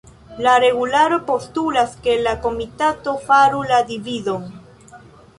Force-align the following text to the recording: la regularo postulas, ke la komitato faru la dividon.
la 0.43 0.53
regularo 0.61 1.17
postulas, 1.25 1.91
ke 2.07 2.15
la 2.27 2.33
komitato 2.45 3.13
faru 3.27 3.61
la 3.73 3.83
dividon. 3.91 4.49